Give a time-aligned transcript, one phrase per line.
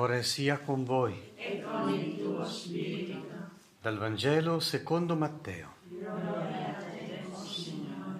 [0.00, 1.32] Signore sia con voi.
[1.34, 3.50] E con il tuo spirito.
[3.82, 5.74] Dal Vangelo secondo Matteo.
[5.88, 8.18] Gloria a te, Signore.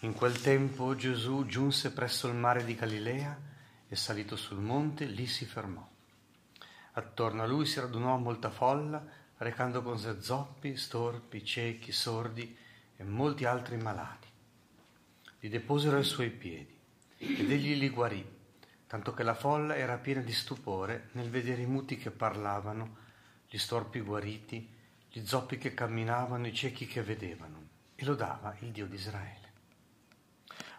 [0.00, 3.40] In quel tempo Gesù giunse presso il mare di Galilea
[3.86, 5.88] e salito sul monte lì si fermò.
[6.94, 9.06] Attorno a lui si radunò molta folla,
[9.36, 12.56] recando con sé zoppi, storpi, ciechi, sordi
[12.96, 14.26] e molti altri malati.
[15.38, 16.76] Li deposero ai suoi piedi
[17.18, 18.38] ed egli li guarì
[18.90, 22.96] tanto che la folla era piena di stupore nel vedere i muti che parlavano,
[23.48, 24.68] gli storpi guariti,
[25.08, 29.52] gli zoppi che camminavano, i ciechi che vedevano, e lodava il Dio di Israele.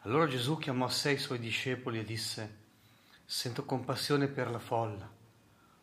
[0.02, 2.58] Allora Gesù chiamò a sé i suoi discepoli e disse,
[3.24, 5.10] Sento compassione per la folla,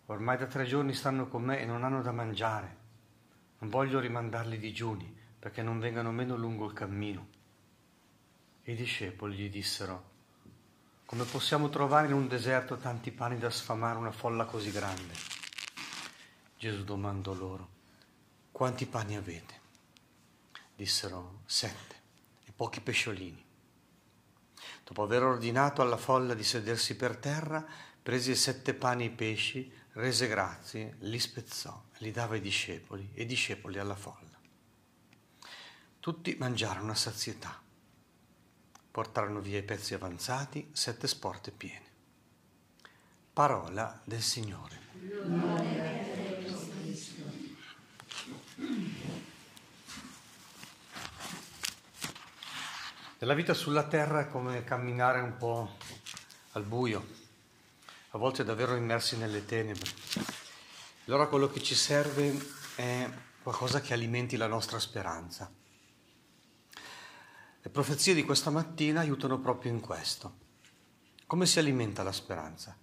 [0.05, 2.77] ormai da tre giorni stanno con me e non hanno da mangiare,
[3.61, 7.29] non voglio rimandarli digiuni perché non vengano meno lungo il cammino.
[8.63, 10.17] E i discepoli gli dissero,
[11.09, 15.15] come possiamo trovare in un deserto tanti pani da sfamare una folla così grande?
[16.59, 17.69] Gesù domandò loro,
[18.53, 19.59] quanti pani avete?
[20.77, 21.95] Dissero, sette
[22.45, 23.43] e pochi pesciolini.
[24.85, 27.65] Dopo aver ordinato alla folla di sedersi per terra,
[28.03, 33.79] prese sette pani e pesci, rese grazie, li spezzò, li dava ai discepoli e discepoli
[33.79, 34.39] alla folla.
[36.01, 37.63] Tutti mangiarono a sazietà
[38.99, 41.85] portarono via i pezzi avanzati, sette sporte piene.
[43.33, 44.81] Parola del Signore.
[53.19, 55.77] La vita sulla terra è come camminare un po'
[56.55, 57.07] al buio,
[58.11, 59.93] a volte davvero immersi nelle tenebre.
[61.05, 62.37] Allora quello che ci serve
[62.75, 63.09] è
[63.45, 65.49] qualcosa che alimenti la nostra speranza
[67.61, 70.47] le profezie di questa mattina aiutano proprio in questo.
[71.27, 72.77] Come si alimenta la speranza?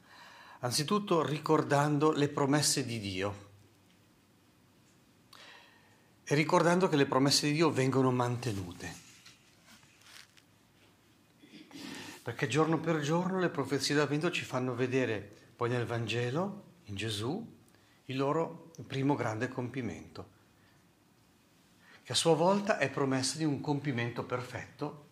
[0.60, 3.44] Anzitutto ricordando le promesse di Dio
[6.24, 9.04] e ricordando che le promesse di Dio vengono mantenute.
[12.22, 15.20] Perché giorno per giorno le profezie d'avvento ci fanno vedere
[15.56, 17.56] poi nel Vangelo, in Gesù,
[18.06, 20.34] il loro primo grande compimento
[22.06, 25.08] che a sua volta è promessa di un compimento perfetto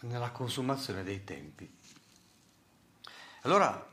[0.00, 1.72] nella consumazione dei tempi.
[3.42, 3.88] Allora,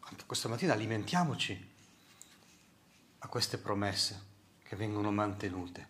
[0.00, 1.70] anche questa mattina alimentiamoci
[3.20, 4.22] a queste promesse
[4.64, 5.88] che vengono mantenute.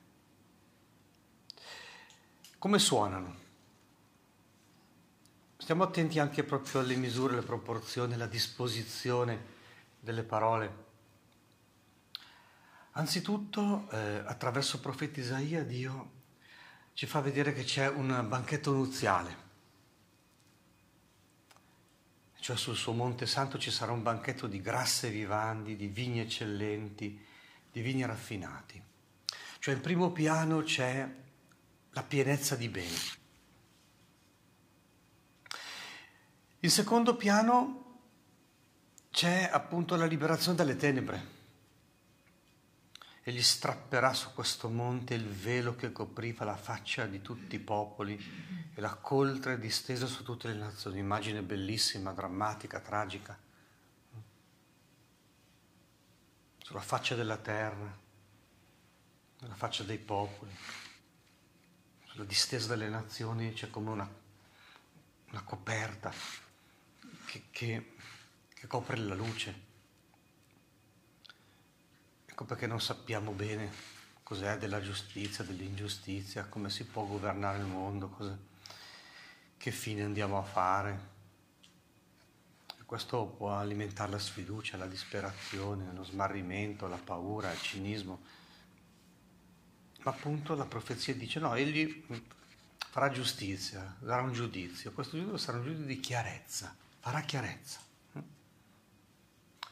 [2.59, 3.37] Come suonano?
[5.57, 9.55] Stiamo attenti anche proprio alle misure, alle proporzioni, alla disposizione
[9.99, 10.85] delle parole
[12.99, 16.13] Anzitutto, eh, attraverso il profeta Isaia, Dio
[16.95, 19.45] ci fa vedere che c'è un banchetto nuziale.
[22.41, 27.23] Cioè sul suo Monte Santo ci sarà un banchetto di grasse vivanti, di vini eccellenti,
[27.71, 28.83] di vini raffinati.
[29.59, 31.07] Cioè in primo piano c'è
[31.91, 32.99] la pienezza di beni.
[36.61, 37.99] In secondo piano
[39.11, 41.36] c'è appunto la liberazione dalle tenebre
[43.29, 48.17] Egli strapperà su questo monte il velo che copriva la faccia di tutti i popoli
[48.73, 51.01] e la coltre distesa su tutte le nazioni.
[51.01, 53.37] Immagine bellissima, drammatica, tragica.
[56.59, 57.99] Sulla faccia della terra,
[59.41, 60.57] sulla faccia dei popoli,
[62.05, 64.09] sulla distesa delle nazioni c'è come una,
[65.31, 66.13] una coperta
[67.25, 67.95] che, che,
[68.55, 69.66] che copre la luce.
[72.37, 73.73] Ecco perché non sappiamo bene
[74.23, 78.39] cos'è della giustizia, dell'ingiustizia, come si può governare il mondo, cosa,
[79.57, 81.01] che fine andiamo a fare.
[82.85, 88.21] Questo può alimentare la sfiducia, la disperazione, lo smarrimento, la paura, il cinismo.
[90.03, 92.05] Ma appunto la profezia dice no, egli
[92.91, 94.93] farà giustizia, darà un giudizio.
[94.93, 97.81] Questo giudizio sarà un giudizio di chiarezza, farà chiarezza.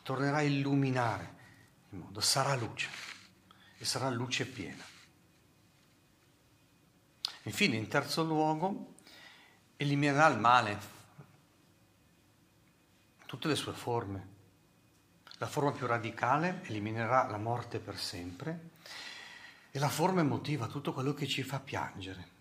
[0.03, 1.43] Tornerà a illuminare
[1.95, 2.89] il mondo, sarà luce
[3.79, 4.85] e sarà luce piena.
[7.45, 8.95] Infine, in terzo luogo,
[9.77, 10.79] eliminerà il male,
[13.27, 14.33] tutte le sue forme.
[15.39, 18.71] La forma più radicale eliminerà la morte per sempre
[19.71, 22.33] e la forma emotiva, tutto quello che ci fa piangere.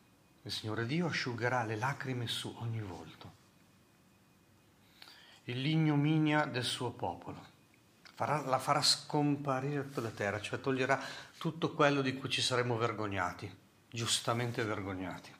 [0.43, 3.41] Il Signore Dio asciugherà le lacrime su ogni volto.
[5.45, 7.52] L'ignominia del suo popolo
[8.13, 10.99] farà, la farà scomparire dalla terra, cioè toglierà
[11.37, 13.53] tutto quello di cui ci saremmo vergognati,
[13.89, 15.33] giustamente vergognati.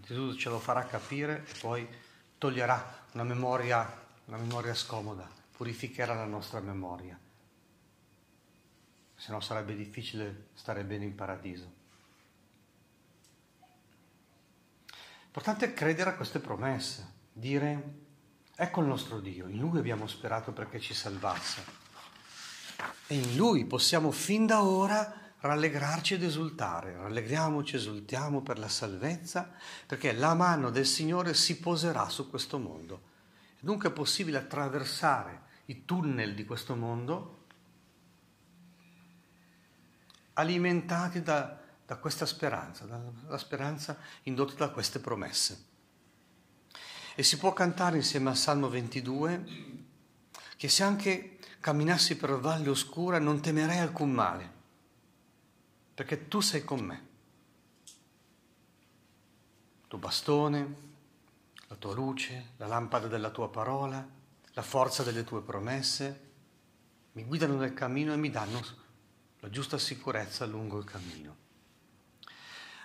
[0.00, 1.88] Gesù ce lo farà capire e poi
[2.36, 7.18] toglierà una memoria una memoria scomoda, purificherà la nostra memoria,
[9.16, 11.78] se no sarebbe difficile stare bene in paradiso.
[15.24, 18.08] L'importante è credere a queste promesse, dire
[18.62, 21.64] ecco il nostro Dio, in Lui abbiamo sperato perché ci salvasse
[23.06, 29.50] e in Lui possiamo fin da ora rallegrarci ed esultare, rallegriamoci, esultiamo per la salvezza,
[29.86, 33.08] perché la mano del Signore si poserà su questo mondo.
[33.58, 37.46] Dunque è possibile attraversare i tunnel di questo mondo
[40.34, 41.60] alimentati da
[41.90, 45.69] da questa speranza, dalla speranza indotta da queste promesse.
[47.20, 49.44] E si può cantare insieme al Salmo 22
[50.56, 54.50] che se anche camminassi per valle oscura non temerei alcun male,
[55.92, 57.06] perché tu sei con me.
[59.82, 60.74] Il tuo bastone,
[61.68, 64.02] la tua luce, la lampada della tua parola,
[64.52, 66.28] la forza delle tue promesse
[67.12, 68.64] mi guidano nel cammino e mi danno
[69.40, 71.36] la giusta sicurezza lungo il cammino.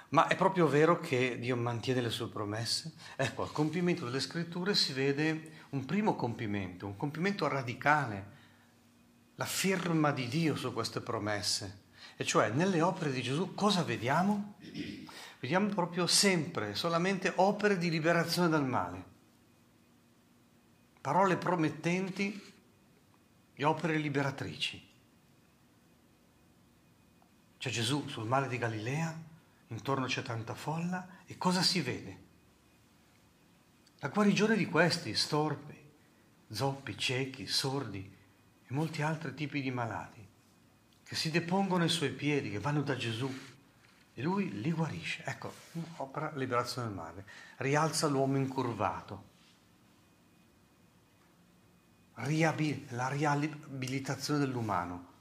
[0.09, 2.93] Ma è proprio vero che Dio mantiene le sue promesse?
[3.15, 8.33] Ecco, al compimento delle scritture si vede un primo compimento, un compimento radicale,
[9.35, 11.83] la firma di Dio su queste promesse.
[12.17, 14.55] E cioè nelle opere di Gesù cosa vediamo?
[15.39, 19.13] Vediamo proprio sempre, solamente opere di liberazione dal male.
[21.01, 22.53] Parole promettenti
[23.53, 24.93] e opere liberatrici.
[27.57, 29.33] C'è Gesù sul mare di Galilea
[29.67, 32.23] intorno c'è tanta folla e cosa si vede?
[33.99, 35.75] La guarigione di questi, storpi,
[36.49, 38.13] zoppi, ciechi, sordi
[38.67, 40.27] e molti altri tipi di malati,
[41.03, 43.31] che si depongono ai suoi piedi, che vanno da Gesù
[44.13, 45.23] e lui li guarisce.
[45.25, 45.53] Ecco,
[45.97, 47.25] opera liberazione del male,
[47.57, 49.33] rialza l'uomo incurvato,
[52.15, 55.13] la riabilitazione dell'umano.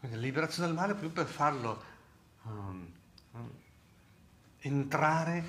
[0.00, 1.96] Quindi la liberazione del male proprio per farlo
[2.48, 2.92] um,
[4.58, 5.44] entrare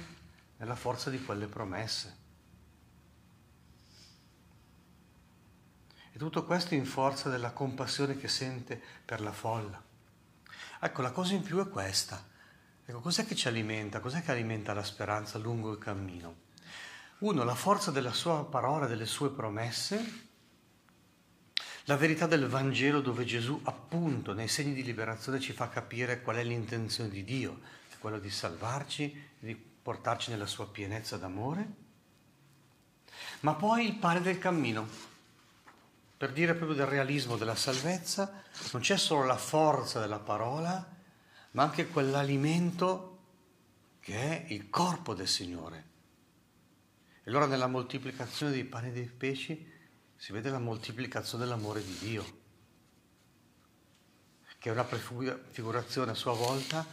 [0.57, 2.18] nella forza di quelle promesse.
[6.12, 9.81] E tutto questo in forza della compassione che sente per la folla.
[10.81, 12.24] Ecco, la cosa in più è questa.
[12.86, 14.00] Ecco, cos'è che ci alimenta?
[14.00, 16.48] Cos'è che alimenta la speranza lungo il cammino?
[17.19, 20.29] Uno, la forza della sua parola, delle sue promesse,
[21.89, 26.36] la verità del Vangelo dove Gesù appunto nei segni di liberazione ci fa capire qual
[26.36, 31.68] è l'intenzione di Dio, è quello di salvarci, di portarci nella sua pienezza d'amore,
[33.39, 34.88] ma poi il pane del cammino.
[36.15, 40.95] Per dire proprio del realismo della salvezza, non c'è solo la forza della parola,
[41.51, 43.18] ma anche quell'alimento
[44.00, 45.88] che è il corpo del Signore.
[47.24, 49.77] E allora nella moltiplicazione dei pani e dei pesci
[50.19, 52.38] si vede la moltiplicazione dell'amore di Dio,
[54.57, 56.86] che è una prefigurazione a sua volta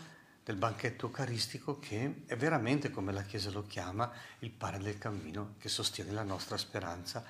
[0.45, 4.09] del banchetto eucaristico che è veramente, come la Chiesa lo chiama,
[4.39, 7.25] il pane del cammino che sostiene la nostra speranza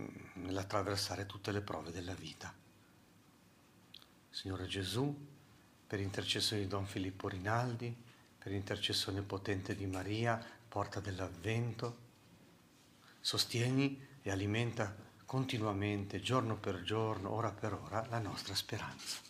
[0.00, 0.06] mm,
[0.44, 2.50] nell'attraversare tutte le prove della vita.
[4.30, 5.14] Signore Gesù,
[5.86, 7.94] per intercessione di Don Filippo Rinaldi,
[8.38, 11.98] per intercessione potente di Maria, porta dell'avvento,
[13.20, 19.27] sostieni e alimenta continuamente, giorno per giorno, ora per ora, la nostra speranza.